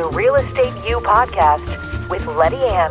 [0.00, 2.90] the Real Estate You podcast with Letty Ann.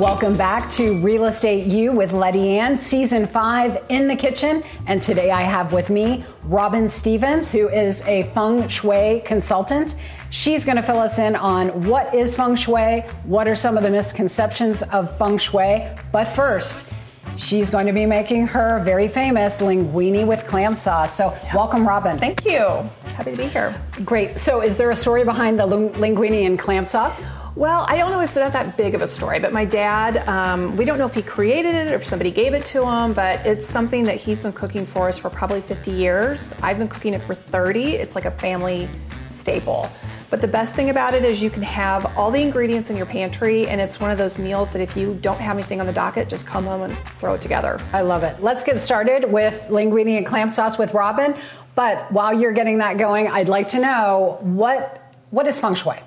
[0.00, 4.64] Welcome back to Real Estate You with Letty Ann, season five in the kitchen.
[4.88, 9.94] And today I have with me Robin Stevens, who is a feng shui consultant.
[10.30, 13.84] She's going to fill us in on what is feng shui, what are some of
[13.84, 15.86] the misconceptions of feng shui.
[16.10, 16.84] But first,
[17.36, 21.16] she's going to be making her very famous linguine with clam sauce.
[21.16, 22.18] So, welcome, Robin.
[22.18, 22.90] Thank you.
[23.16, 23.74] Happy to be here.
[24.04, 24.36] Great.
[24.36, 27.24] So, is there a story behind the linguine and clam sauce?
[27.54, 30.18] Well, I don't know if it's not that big of a story, but my dad,
[30.28, 33.14] um, we don't know if he created it or if somebody gave it to him,
[33.14, 36.52] but it's something that he's been cooking for us for probably 50 years.
[36.62, 37.94] I've been cooking it for 30.
[37.94, 38.86] It's like a family
[39.28, 39.88] staple.
[40.28, 43.06] But the best thing about it is you can have all the ingredients in your
[43.06, 45.92] pantry, and it's one of those meals that if you don't have anything on the
[45.92, 47.80] docket, just come home and throw it together.
[47.94, 48.42] I love it.
[48.42, 51.34] Let's get started with linguine and clam sauce with Robin.
[51.76, 55.98] But while you're getting that going, I'd like to know what what is feng shui?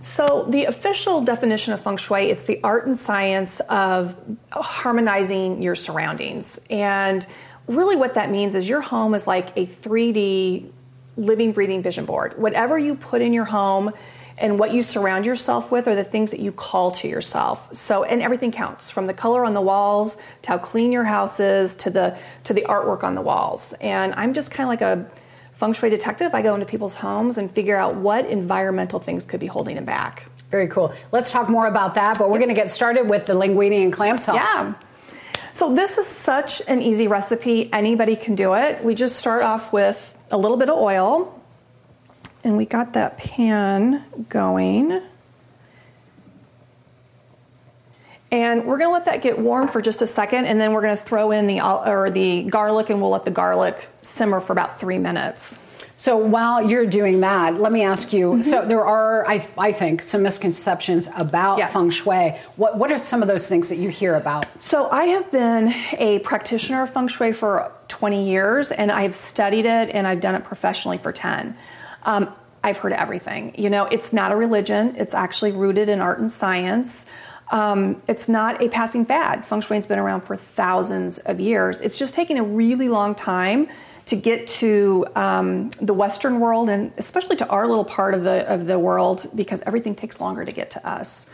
[0.00, 4.16] So, the official definition of feng shui, it's the art and science of
[4.52, 6.58] harmonizing your surroundings.
[6.70, 7.26] And
[7.66, 10.70] really what that means is your home is like a 3D
[11.16, 12.38] living breathing vision board.
[12.38, 13.92] Whatever you put in your home
[14.38, 17.74] and what you surround yourself with are the things that you call to yourself.
[17.74, 21.40] So and everything counts from the color on the walls to how clean your house
[21.40, 23.72] is to the to the artwork on the walls.
[23.80, 25.10] And I'm just kind of like a
[25.54, 26.34] feng shui detective.
[26.34, 29.86] I go into people's homes and figure out what environmental things could be holding them
[29.86, 30.26] back.
[30.50, 30.94] Very cool.
[31.12, 33.92] Let's talk more about that, but we're going to get started with the linguine and
[33.92, 34.36] clam sauce.
[34.36, 34.74] Yeah.
[35.52, 37.72] So this is such an easy recipe.
[37.72, 38.84] Anybody can do it.
[38.84, 41.42] We just start off with a little bit of oil,
[42.46, 45.02] and we got that pan going.
[48.30, 50.82] And we're going to let that get warm for just a second, and then we're
[50.82, 54.52] going to throw in the or the garlic, and we'll let the garlic simmer for
[54.52, 55.58] about three minutes.
[55.96, 58.32] So while you're doing that, let me ask you.
[58.32, 58.42] Mm-hmm.
[58.42, 61.72] So there are, I, I, think, some misconceptions about yes.
[61.72, 62.36] feng shui.
[62.56, 64.46] What what are some of those things that you hear about?
[64.62, 69.66] So I have been a practitioner of feng shui for 20 years, and I've studied
[69.66, 71.56] it, and I've done it professionally for 10.
[72.06, 72.32] Um,
[72.64, 73.54] I've heard everything.
[73.56, 74.96] You know, it's not a religion.
[74.96, 77.06] It's actually rooted in art and science.
[77.52, 79.46] Um, it's not a passing fad.
[79.46, 81.80] Feng Shui's been around for thousands of years.
[81.80, 83.68] It's just taking a really long time
[84.06, 88.46] to get to um, the Western world and especially to our little part of the
[88.52, 91.26] of the world because everything takes longer to get to us.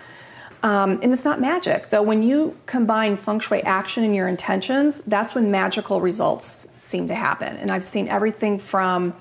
[0.63, 2.03] Um, and it's not magic, though.
[2.03, 7.15] When you combine feng shui action and your intentions, that's when magical results seem to
[7.15, 7.57] happen.
[7.57, 9.15] And I've seen everything from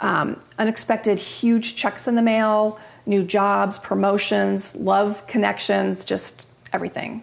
[0.00, 7.22] um, unexpected huge checks in the mail new jobs, promotions, love connections, just everything.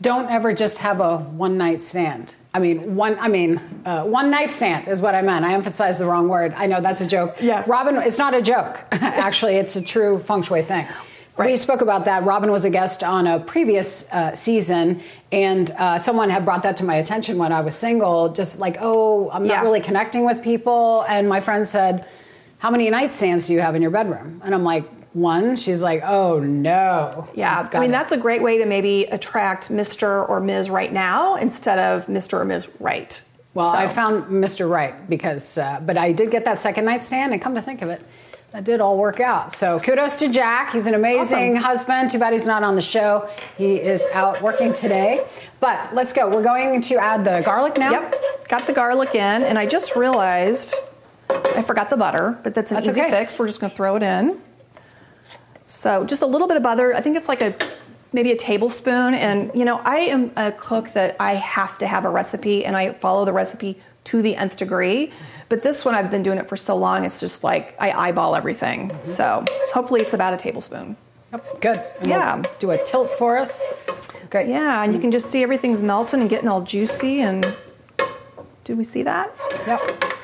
[0.00, 2.34] Don't ever just have a one night stand.
[2.52, 3.18] I mean, one.
[3.18, 5.44] I mean, uh, one night stand is what I meant.
[5.44, 6.52] I emphasized the wrong word.
[6.54, 7.36] I know that's a joke.
[7.40, 7.96] Yeah, Robin.
[7.96, 8.80] It's not a joke.
[8.92, 10.86] Actually, it's a true feng shui thing.
[11.36, 11.50] Right.
[11.50, 12.24] We spoke about that.
[12.24, 16.78] Robin was a guest on a previous uh, season, and uh, someone had brought that
[16.78, 18.32] to my attention when I was single.
[18.32, 19.62] Just like, oh, I'm not yeah.
[19.62, 21.04] really connecting with people.
[21.08, 22.06] And my friend said,
[22.58, 24.40] how many nightstands do you have in your bedroom?
[24.44, 25.56] And I'm like, one.
[25.56, 27.28] She's like, oh no.
[27.34, 27.92] Yeah, I mean, it.
[27.92, 30.28] that's a great way to maybe attract Mr.
[30.28, 30.70] or Ms.
[30.70, 32.34] right now instead of Mr.
[32.40, 32.68] or Ms.
[32.80, 33.20] right.
[33.54, 33.78] Well, so.
[33.78, 34.68] I found Mr.
[34.68, 37.88] Right because, uh, but I did get that second nightstand, and come to think of
[37.88, 38.02] it,
[38.56, 39.52] that did all work out.
[39.52, 40.72] So kudos to Jack.
[40.72, 41.62] He's an amazing awesome.
[41.62, 42.10] husband.
[42.10, 43.28] Too bad he's not on the show.
[43.58, 45.26] He is out working today.
[45.60, 46.30] But let's go.
[46.30, 47.90] We're going to add the garlic now.
[47.90, 50.74] Yep, got the garlic in, and I just realized
[51.28, 53.10] I forgot the butter, but that's an that's easy okay.
[53.10, 53.38] fix.
[53.38, 54.40] We're just going to throw it in.
[55.66, 56.94] So just a little bit of butter.
[56.94, 57.54] I think it's like a
[58.12, 59.14] maybe a tablespoon.
[59.14, 62.76] And you know, I am a cook that I have to have a recipe, and
[62.76, 65.12] I follow the recipe to the nth degree.
[65.48, 68.34] But this one, I've been doing it for so long, it's just like I eyeball
[68.34, 68.88] everything.
[68.90, 69.08] Mm-hmm.
[69.08, 70.96] So hopefully, it's about a tablespoon.
[71.32, 71.82] Yep, good.
[72.00, 72.36] And yeah.
[72.36, 73.64] We'll do a tilt for us.
[74.30, 74.48] Great.
[74.48, 77.20] Yeah, and you can just see everything's melting and getting all juicy.
[77.20, 77.54] And
[78.64, 79.34] do we see that?
[79.66, 80.15] Yep.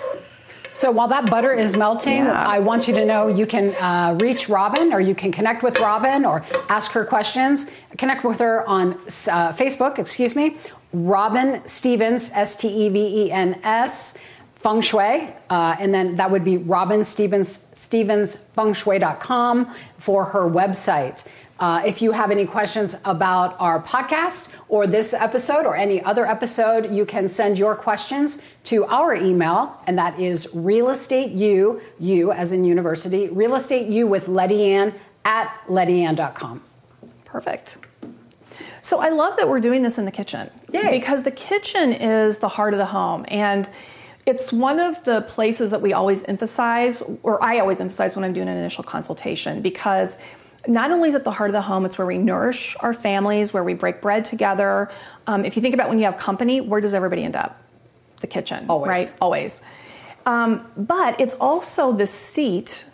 [0.74, 2.46] So while that butter is melting, yeah.
[2.46, 5.78] I want you to know you can uh, reach Robin or you can connect with
[5.80, 7.70] Robin or ask her questions.
[7.98, 10.56] Connect with her on uh, Facebook, excuse me,
[10.92, 14.16] Robin Stevens, S T E V E N S,
[14.56, 15.34] Feng Shui.
[15.50, 21.24] Uh, and then that would be Robin Stevens, StevensFengShui.com for her website.
[21.62, 26.26] Uh, if you have any questions about our podcast or this episode or any other
[26.26, 31.80] episode, you can send your questions to our email, and that is real estate you,
[32.00, 34.92] you as in university, real estate you with Letty Ann
[35.24, 36.60] at lettyann.com.
[37.24, 37.78] Perfect.
[38.80, 40.90] So I love that we're doing this in the kitchen Yay.
[40.90, 43.24] because the kitchen is the heart of the home.
[43.28, 43.68] And
[44.26, 48.32] It's one of the places that we always emphasize, or I always emphasize when I'm
[48.32, 50.18] doing an initial consultation, because
[50.66, 53.52] not only is it the heart of the home, it's where we nourish our families,
[53.52, 54.90] where we break bread together.
[55.26, 57.60] Um, if you think about when you have company, where does everybody end up?
[58.20, 58.88] The kitchen, Always.
[58.88, 59.12] right?
[59.20, 59.62] Always.
[60.26, 62.84] Um, but it's also the seat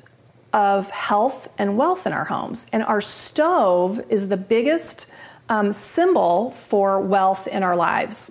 [0.53, 2.67] of health and wealth in our homes.
[2.73, 5.07] And our stove is the biggest
[5.49, 8.31] um, symbol for wealth in our lives.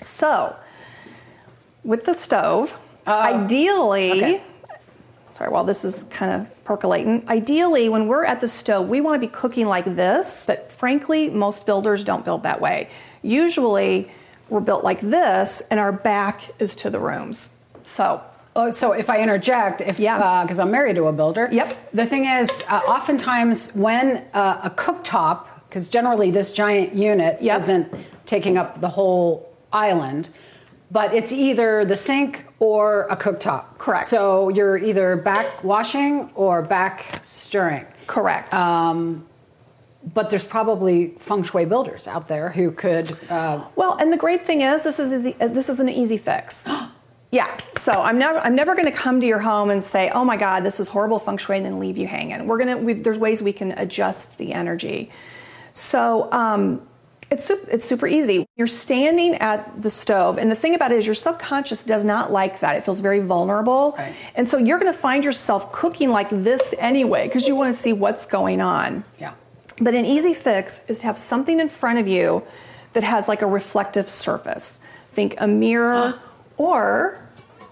[0.00, 0.56] So,
[1.84, 2.74] with the stove,
[3.06, 4.42] ideally, okay.
[5.32, 9.20] sorry, while this is kind of percolating, ideally, when we're at the stove, we want
[9.20, 12.88] to be cooking like this, but frankly, most builders don't build that way.
[13.22, 14.08] Usually,
[14.48, 17.48] we're built like this, and our back is to the rooms.
[17.82, 18.22] So,
[18.54, 20.44] Oh, so if I interject, if Yeah.
[20.44, 21.48] because I'm married to a builder.
[21.50, 21.76] Yep.
[21.92, 27.56] The thing is, uh, oftentimes when uh, a cooktop, because generally this giant unit Yep.
[27.62, 27.94] isn't
[28.26, 30.28] taking up the whole island,
[30.90, 33.78] but it's either the sink or a cooktop.
[33.78, 34.06] Correct.
[34.06, 37.86] So you're either back washing or back stirring.
[38.06, 38.52] correct.
[38.52, 39.26] Um,
[40.14, 43.16] but there's probably feng shui builders out there who could.
[43.30, 46.66] Uh, Well, and the great thing is, this is the, this is an easy fix.
[47.30, 47.56] yeah.
[47.76, 50.36] So I'm never I'm never going to come to your home and say, "Oh my
[50.36, 52.46] God, this is horrible feng shui," and then leave you hanging.
[52.46, 55.10] We're gonna we, there's ways we can adjust the energy.
[55.74, 56.80] So um,
[57.30, 58.46] it's it's super easy.
[58.56, 62.32] You're standing at the stove, and the thing about it is, your subconscious does not
[62.32, 62.76] like that.
[62.76, 64.14] It feels very vulnerable, Right.
[64.34, 67.80] and so you're going to find yourself cooking like this anyway because you want to
[67.80, 69.04] see what's going on.
[69.18, 69.32] yeah.
[69.80, 72.42] But an easy fix is to have something in front of you
[72.92, 74.80] that has like a reflective surface.
[75.12, 76.18] Think a mirror
[76.58, 77.26] or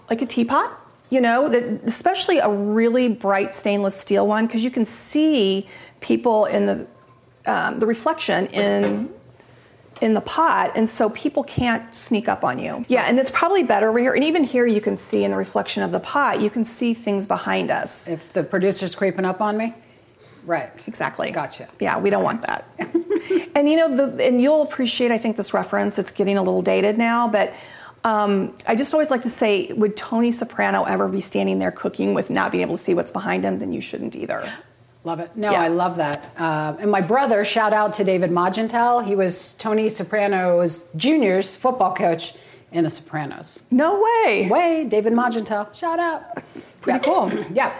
[0.09, 0.71] like a teapot,
[1.11, 5.67] you know, that especially a really bright stainless steel one because you can see
[5.99, 6.87] people in the
[7.45, 9.09] um, the reflection in
[10.01, 12.85] in the pot and so people can't sneak up on you.
[12.87, 15.37] Yeah, and it's probably better over here and even here you can see in the
[15.37, 18.07] reflection of the pot, you can see things behind us.
[18.07, 19.73] If the producer's creeping up on me,
[20.45, 20.71] right.
[20.87, 21.31] Exactly.
[21.31, 21.69] Gotcha.
[21.79, 22.65] Yeah, we don't want that.
[23.55, 25.99] and you know, the, and you'll appreciate, I think, this reference.
[25.99, 27.53] It's getting a little dated now, but
[28.03, 32.13] um, I just always like to say, would Tony Soprano ever be standing there cooking
[32.13, 33.59] with not being able to see what's behind him?
[33.59, 34.51] Then you shouldn't either.
[35.09, 35.31] Love it.
[35.35, 35.61] No, Yeah.
[35.63, 36.31] I love that.
[36.37, 39.03] Uh, and my brother, shout out to David Magentel.
[39.03, 42.35] He was Tony Soprano's junior's football coach
[42.71, 43.63] in The Sopranos.
[43.71, 44.47] No way.
[44.51, 45.73] Way, David Magentel.
[45.73, 46.21] Shout out.
[46.81, 46.99] Pretty Yeah.
[46.99, 47.31] cool.
[47.51, 47.71] Yeah.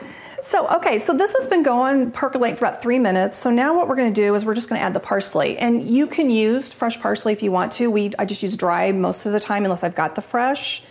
[0.42, 3.38] So, okay, so this has been going percolate for about three minutes.
[3.38, 5.56] So now what we're going to do is we're just going to add the parsley,
[5.60, 7.92] and you can use fresh parsley if you want to.
[7.92, 10.81] We I just use dry most of the time unless I've got the fresh,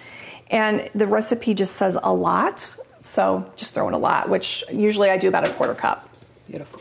[0.51, 5.09] and the recipe just says a lot, so just throw in a lot, which usually
[5.11, 6.07] I do about a quarter cup,
[6.49, 6.81] Beautiful.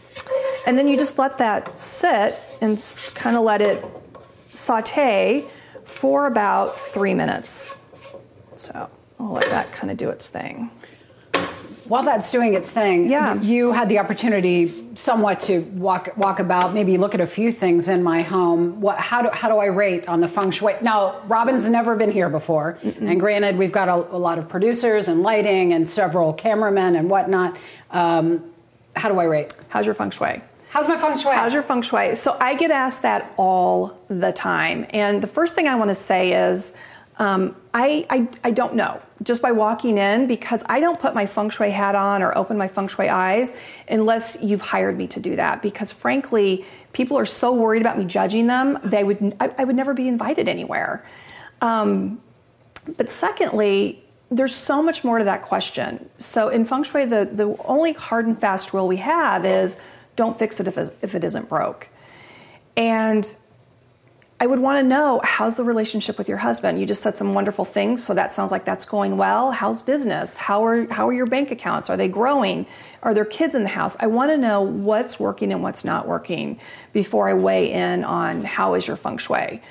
[0.66, 2.78] and then you just let that sit and
[3.16, 3.84] kind of let it
[4.54, 5.46] saute
[5.84, 7.78] for about three minutes.
[8.56, 10.72] So I'll let that kind of do its thing.
[11.86, 13.36] While that's doing its thing, Yeah.
[13.36, 17.88] you had the opportunity somewhat to walk walk about, maybe look at a few things
[17.88, 18.82] in my home.
[18.82, 20.74] What, how do how do I rate on the feng shui?
[20.82, 25.08] Now, Robin's never been here before, and granted, we've got a, a lot of producers
[25.08, 27.56] and lighting and several cameramen and whatnot.
[27.92, 28.44] Um,
[28.98, 29.54] how do I rate?
[29.70, 30.42] How's your feng shui?
[30.70, 31.34] How's my feng shui?
[31.34, 32.16] How's your feng shui?
[32.16, 34.86] So I get asked that all the time.
[34.90, 36.74] And the first thing I want to say is
[37.20, 41.26] um, I, I, I don't know just by walking in because I don't put my
[41.26, 43.54] feng shui hat on or open my feng shui eyes
[43.88, 45.62] unless you've hired me to do that.
[45.62, 49.76] Because frankly, people are so worried about me judging them, they would, I, I would
[49.76, 51.06] never be invited anywhere.
[51.62, 52.22] Um,
[52.98, 56.10] but secondly, there's so much more to that question.
[56.18, 59.78] So in feng shui, the, the only hard and fast rule we have is
[60.16, 61.88] don't fix it if, if it isn't broke.
[62.76, 63.28] And
[64.40, 66.80] I would want to know how's the relationship with your husband?
[66.80, 69.52] You just said some wonderful things, so that sounds like that's going well.
[69.52, 70.38] How's business?
[70.38, 71.90] How are how are your bank accounts?
[71.90, 72.68] Are they growing?
[73.02, 73.98] Are there kids in the house?
[74.00, 76.60] I want to know what's working and what's not working
[76.94, 79.62] before I weigh in on how is your feng shui.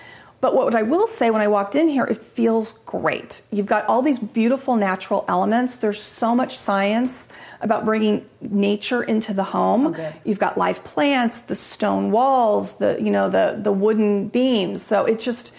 [0.40, 3.42] But what I will say when I walked in here, it feels great.
[3.50, 5.76] You've got all these beautiful natural elements.
[5.76, 9.92] There's so much science about bringing nature into the home.
[9.92, 10.14] good.
[10.24, 14.82] You've got live plants, the stone walls, the you know the the wooden beams.
[14.82, 15.52] So it's just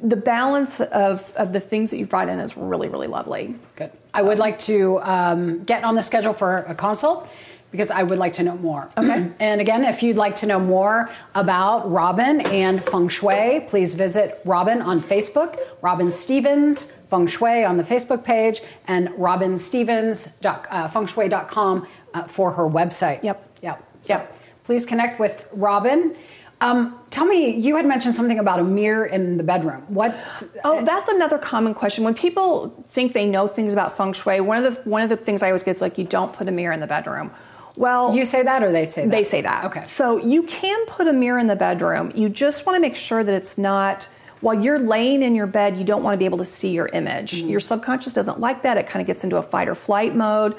[0.00, 3.56] the balance of of the things that you've brought in is really really lovely.
[3.74, 3.90] Good.
[4.14, 7.28] I would like to um, get on the schedule for a consult
[7.70, 8.90] because I would like to know more.
[8.96, 9.30] Okay.
[9.40, 14.40] And again, if you'd like to know more about Robin and Feng Shui, please visit
[14.44, 22.52] Robin on Facebook, Robin Stevens Feng Shui on the Facebook page, and robinstevens.fengshui.com uh, for
[22.52, 23.22] her website.
[23.22, 23.58] Yep.
[23.62, 23.84] Yep.
[24.02, 24.38] So Yep.
[24.64, 26.16] please connect with Robin.
[26.62, 29.82] Um, tell me, you had mentioned something about a mirror in the bedroom.
[29.88, 30.14] What?
[30.62, 32.04] Oh, that's another common question.
[32.04, 35.16] When people think they know things about feng shui, one of the one of the
[35.16, 37.30] things I always get is like, you don't put a mirror in the bedroom.
[37.76, 39.10] Well, You say that, or they say that?
[39.10, 39.64] They say that.
[39.66, 39.84] Okay.
[39.84, 42.12] So you can put a mirror in the bedroom.
[42.14, 44.08] You just want to make sure that it's not
[44.40, 46.88] while you're laying in your bed, you don't want to be able to see your
[46.88, 47.32] image.
[47.32, 47.50] Mm-hmm.
[47.50, 48.78] Your subconscious doesn't like that.
[48.78, 50.56] It kind of gets into a fight or flight mode.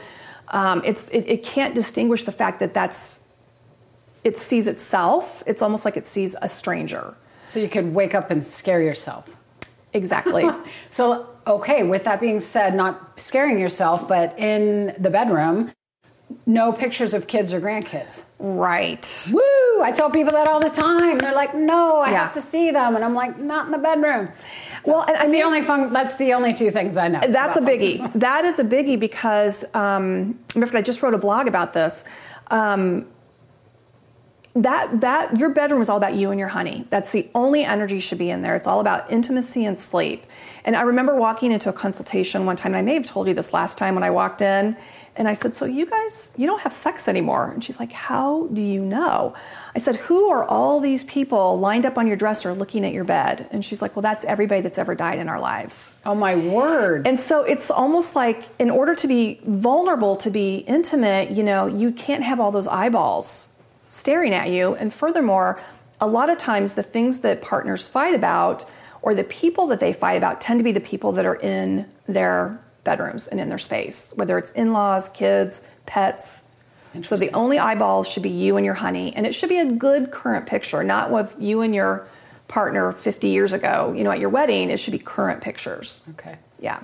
[0.49, 3.19] Um, it's it, it can't distinguish the fact that that's
[4.23, 5.41] it sees itself.
[5.47, 7.15] It's almost like it sees a stranger.
[7.45, 9.29] So you could wake up and scare yourself.
[9.93, 10.47] Exactly.
[10.91, 15.71] So, okay, with that being said, not scaring yourself, but in the bedroom,
[16.45, 18.21] no pictures of kids or grandkids.
[18.39, 19.27] right.
[19.31, 19.41] Woo!
[19.83, 21.17] I tell people that all the time.
[21.19, 22.23] They're like, "No, I Yeah.
[22.23, 24.29] have to see them," and I'm like, "Not in the bedroom."
[24.85, 25.91] Well, and I That's the only fun.
[25.93, 27.19] That's the only two things I know.
[27.27, 28.11] That's a biggie.
[28.15, 32.03] that is a biggie because um, remember I just wrote a blog about this.
[32.49, 33.05] Um,
[34.55, 36.85] that that your bedroom is all about you and your honey.
[36.89, 38.55] That's the only energy should be in there.
[38.55, 40.25] It's all about intimacy and sleep.
[40.65, 43.33] And I remember walking into a consultation one time, and I may have told you
[43.33, 44.75] this last time when I walked in,
[45.15, 48.47] and I said, "So you guys, you don't have sex anymore?" And she's like, "How
[48.53, 49.33] do you know?"
[49.75, 53.03] I said, "Who are all these people lined up on your dresser looking at your
[53.03, 56.35] bed?" And she's like, "Well, that's everybody that's ever died in our lives." Oh my
[56.35, 57.07] word!
[57.07, 61.67] And so it's almost like in order to be vulnerable, to be intimate, you know,
[61.67, 63.49] you can't have all those eyeballs
[63.89, 64.75] staring at you.
[64.75, 65.59] And furthermore,
[65.99, 68.65] a lot of times the things that partners fight about
[69.01, 71.85] or the people that they fight about tend to be the people that are in
[72.07, 76.43] their bedrooms and in their space, whether it's in laws, kids, pets.
[77.03, 79.15] So the only eyeballs should be you and your honey.
[79.15, 82.07] And it should be a good current picture, not with you and your
[82.49, 84.69] partner 50 years ago, you know, at your wedding.
[84.69, 86.01] It should be current pictures.
[86.11, 86.37] okay.
[86.59, 86.81] Yeah.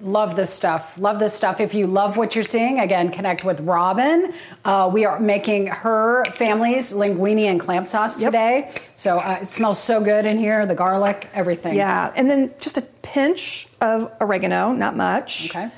[0.00, 0.96] Love this stuff.
[0.96, 1.58] Love this stuff.
[1.58, 4.32] If you love what you're seeing, again, connect with Robin.
[4.64, 8.28] Uh, we are making her family's linguine and clam sauce Yep.
[8.30, 8.70] today.
[8.94, 10.66] So uh, it smells so good in here.
[10.66, 11.74] The garlic, everything.
[11.74, 15.50] Yeah, and then just a pinch of oregano, not much.
[15.50, 15.68] Okay.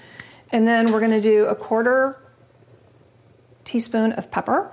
[0.52, 2.18] And then we're going to do a quarter
[3.64, 4.70] teaspoon of pepper.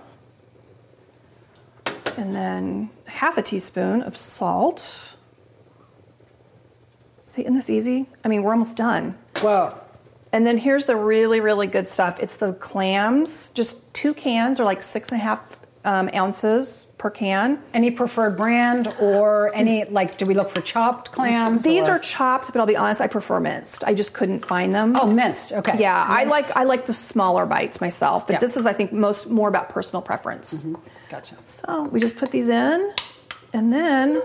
[2.17, 5.15] And then half a teaspoon of salt.
[7.23, 8.07] See, isn't this easy?
[8.25, 9.17] I mean, we're almost done.
[9.41, 9.77] Whoa.
[10.33, 12.17] And then here's the really, really good stuff.
[12.19, 13.49] It's the clams.
[13.49, 15.39] Just two cans are like six and a half
[15.83, 17.59] um, ounces per can.
[17.73, 20.17] Any preferred brand or any like?
[20.17, 21.63] Do we look for chopped clams?
[21.63, 23.83] These or- are chopped, but I'll be honest, I prefer minced.
[23.83, 24.95] I just couldn't find them.
[24.95, 25.51] oh minced.
[25.53, 25.77] Okay.
[25.79, 28.39] Yeah, I like I like the smaller bites myself, but Yeah.
[28.39, 30.63] this is I think most more about personal preference.
[31.09, 31.35] Gotcha.
[31.47, 32.93] So we just put these in,
[33.51, 34.21] and then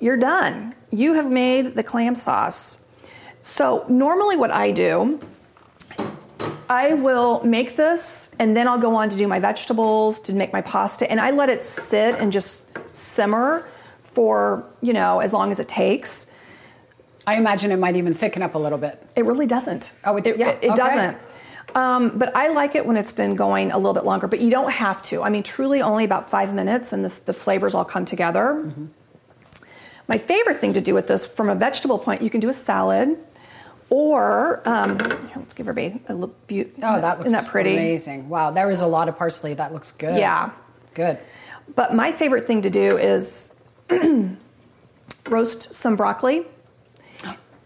[0.00, 0.74] you're done.
[0.90, 2.76] You have made the clam sauce.
[3.40, 5.20] So normally, what I do,
[6.68, 10.52] I will make this, and then I'll go on to do my vegetables, to make
[10.52, 13.68] my pasta, and I let it sit and just simmer
[14.14, 16.26] for you know as long as it takes.
[17.26, 19.02] I imagine it might even thicken up a little bit.
[19.14, 19.92] It really doesn't.
[20.04, 20.74] Oh, it- it, yeah, it okay.
[20.74, 21.16] doesn't.
[21.74, 24.26] Um, but I like it when it's been going a little bit longer.
[24.26, 25.22] But you don't have to.
[25.22, 28.64] I mean, truly only about five minutes, and this, the flavors all come together.
[28.66, 28.86] Mm-hmm.
[30.08, 32.54] My favorite thing to do with this, from a vegetable point, you can do a
[32.54, 33.16] salad,
[33.90, 36.72] or um, here, let's give her a little beauty.
[36.76, 37.72] Oh, that looks isn't that pretty?
[37.72, 38.28] amazing.
[38.28, 39.54] Wow, there is a lot of parsley.
[39.54, 40.16] That looks good.
[40.16, 40.50] Yeah.
[40.94, 41.18] Good.
[41.74, 43.52] But my favorite thing to do is
[45.26, 46.46] roast some broccoli.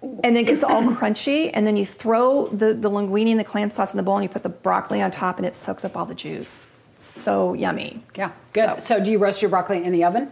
[0.03, 3.45] And then it gets all crunchy, and then you throw the, the linguine and the
[3.45, 5.83] clam sauce in the bowl, and you put the broccoli on top, and it soaks
[5.83, 6.71] up all the juice.
[6.99, 8.03] So yummy.
[8.15, 8.33] Yeah.
[8.53, 8.83] Good.
[8.83, 10.31] So, do you roast your broccoli in the oven?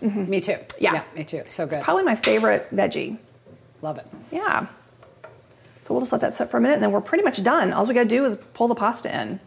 [0.00, 0.52] Me too.
[0.52, 0.84] Mm-hmm.
[0.84, 1.04] Yeah.
[1.16, 1.42] Me too.
[1.48, 1.82] So good.
[1.82, 3.16] Probably my favorite veggie.
[3.80, 4.06] Love it.
[4.30, 4.66] Yeah.
[5.84, 7.74] So we'll just let that sit for a minute, and then we're pretty much done.
[7.74, 9.38] All we got to do is pull the pasta in.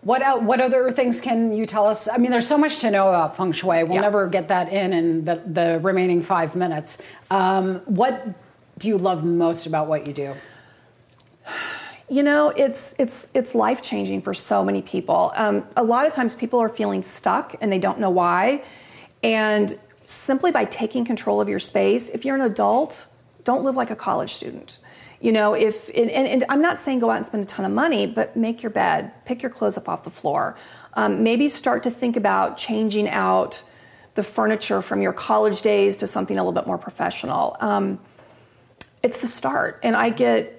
[0.00, 2.08] What what other things can you tell us?
[2.08, 3.84] I mean, there's so much to know about feng shui.
[3.84, 4.00] We'll Yeah.
[4.00, 7.02] never get that in in the, the remaining five minutes.
[7.30, 8.26] Um, what
[8.78, 10.34] do you love most about what you do?
[12.08, 15.32] You know, it's it's it's life changing for so many people.
[15.36, 18.62] Um, a lot of times, people are feeling stuck and they don't know why.
[19.22, 23.04] And simply by taking control of your space, if you're an adult,
[23.44, 24.78] don't live like a college student.
[25.20, 27.72] You know, if and, and, I'm not saying go out and spend a ton of
[27.72, 30.56] money, but make your bed, pick your clothes up off the floor.
[30.94, 33.64] Um, maybe start to think about changing out
[34.14, 37.56] the furniture from your college days to something a little bit more professional.
[37.60, 37.98] Um,
[39.02, 40.58] it's the start, and I get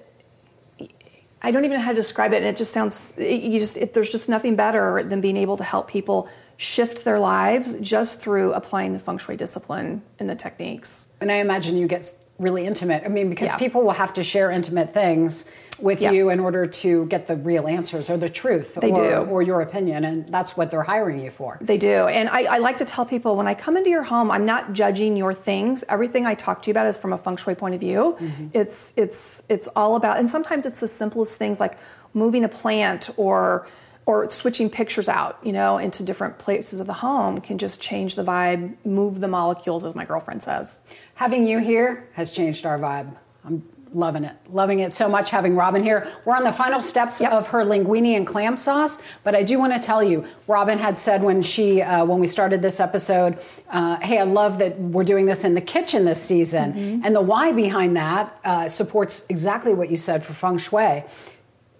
[1.42, 3.14] I don't even know how to describe it, and it just sounds.
[3.16, 7.04] It, you just it, there's just nothing better than being able to help people shift
[7.04, 11.08] their lives just through applying the feng shui discipline and the techniques.
[11.22, 13.02] And I imagine you get really intimate.
[13.04, 13.56] I mean, because Yeah.
[13.56, 15.44] people will have to share intimate things
[15.78, 16.10] with Yeah.
[16.10, 18.94] you in order to get the real answers or the truth They or,
[19.24, 19.30] do.
[19.30, 21.58] or your opinion, and that's what they're hiring you for.
[21.60, 22.06] They do.
[22.06, 24.72] And I, I like to tell people when I come into your home, I'm not
[24.72, 25.84] judging your things.
[25.88, 28.16] Everything I talk to you about is from a feng shui point of view.
[28.20, 28.46] Mm-hmm.
[28.52, 31.78] It's it's it's all about and sometimes it's the simplest things like
[32.12, 33.66] moving a plant or
[34.06, 38.14] or switching pictures out, you know, into different places of the home can just change
[38.16, 40.82] the vibe, move the molecules, as my girlfriend says.
[41.14, 43.14] Having you here has changed our vibe.
[43.44, 45.30] I'm loving it, loving it so much.
[45.30, 47.32] Having Robin here, we're on the final steps Yep.
[47.32, 49.00] of her linguine and clam sauce.
[49.24, 52.28] But I do want to tell you, Robin had said when she uh, when we
[52.28, 53.38] started this episode,
[53.68, 57.04] uh, "Hey, I love that we're doing this in the kitchen this season." Mm-hmm.
[57.04, 61.04] And the why behind that uh, supports exactly what you said for feng shui.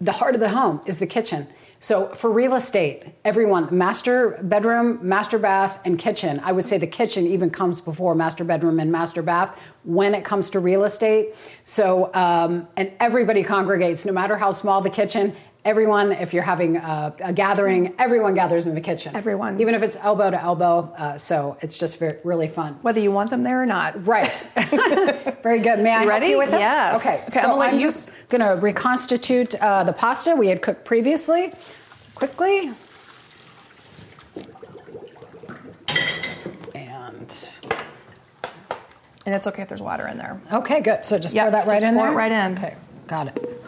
[0.01, 1.47] The heart of the home is the kitchen.
[1.83, 6.39] So for real estate, everyone, master bedroom, master bath, and kitchen.
[6.43, 10.23] I would say the kitchen even comes before master bedroom and master bath when it
[10.23, 11.33] comes to real estate.
[11.65, 15.35] So, um, and everybody congregates, no matter how small the kitchen.
[15.63, 19.15] Everyone, if you're having a, a gathering, everyone gathers in the kitchen.
[19.15, 19.59] Everyone.
[19.61, 20.91] even if it's elbow to elbow.
[20.97, 22.79] Uh, so it's just very, really fun.
[22.81, 24.07] Whether you want them there or not.
[24.07, 24.35] Right.
[25.43, 25.77] Very good.
[25.79, 26.27] May I ready?
[26.27, 26.59] help you with this?
[26.59, 26.95] Yes.
[27.05, 27.23] Okay.
[27.27, 31.53] Okay, I'm so I'm just going to reconstitute uh, the pasta we had cooked previously
[32.15, 32.71] quickly.
[36.73, 37.49] And
[39.25, 40.41] And it's okay if there's water in there.
[40.51, 41.05] okay, good.
[41.05, 42.13] So just Yep, pour that right just in pour there.
[42.13, 42.57] it right in.
[42.57, 42.75] Okay,
[43.05, 43.60] got it.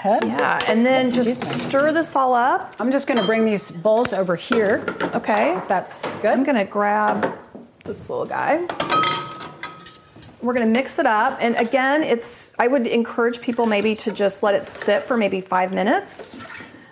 [0.00, 0.24] Ahead.
[0.24, 2.74] Yeah, and then Excuse just stir this all up.
[2.80, 4.82] I'm just going to bring these bowls over here.
[5.14, 5.60] Okay.
[5.68, 6.30] That's good.
[6.30, 7.36] I'm gonna grab
[7.84, 8.66] this little guy.
[10.40, 12.50] We're gonna mix it up, and again, it's.
[12.58, 16.40] I would encourage people maybe to just let it sit for maybe five minutes,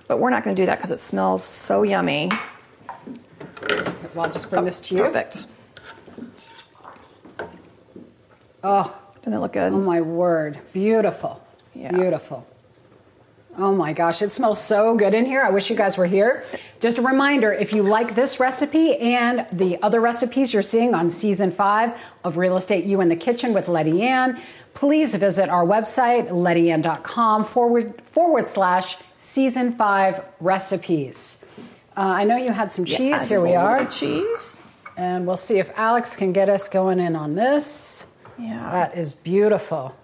[0.07, 2.31] but we're not gonna do that because it smells so yummy.
[4.15, 5.05] Well, I'll just bring oh, this to you.
[5.05, 5.47] Perfect.
[8.63, 9.73] Oh, Doesn't it look good?
[9.73, 10.59] Oh my word.
[10.75, 11.43] Beautiful.
[11.73, 11.93] Yeah.
[11.93, 12.47] Beautiful.
[13.59, 15.43] Oh my gosh, it smells so good in here.
[15.43, 16.45] I wish you guys were here.
[16.79, 21.11] Just a reminder if you like this recipe and the other recipes you're seeing on
[21.11, 24.41] season five of Real Estate You in the Kitchen with Letty Ann,
[24.75, 31.45] please visit our website, lettyann.com forward, forward slash season five recipes.
[31.97, 32.99] Uh, I know you had some cheese.
[32.99, 33.87] Yeah, here we are.
[33.87, 34.57] Cheese.
[34.97, 38.07] And we'll see if Alex can get us going in on this.
[38.39, 38.71] Yeah.
[38.71, 39.97] That is beautiful.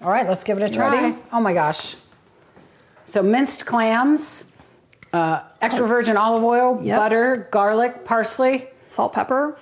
[0.00, 1.00] All right, let's give it a try.
[1.00, 1.16] ready?
[1.32, 1.94] Oh my gosh.
[3.04, 4.44] So minced clams,
[5.12, 6.98] uh, extra virgin olive oil, Yep.
[6.98, 8.68] butter, garlic, parsley.
[8.86, 9.56] Salt, pepper.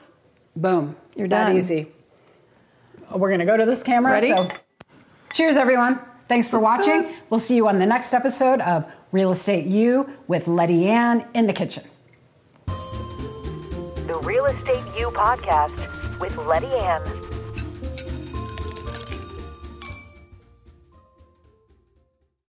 [0.57, 0.97] Boom.
[1.15, 1.57] You're That done.
[1.57, 1.89] easy.
[3.13, 4.13] We're going to go to this camera.
[4.13, 4.29] Ready?
[4.29, 4.49] So
[5.33, 5.99] cheers, everyone.
[6.29, 7.05] Thanks for Let's watching.
[7.11, 7.15] it.
[7.29, 11.47] We'll see you on the next episode of Real Estate You with Letty Ann in
[11.49, 11.83] the kitchen.
[12.67, 17.03] The Real Estate You podcast with Letty Ann.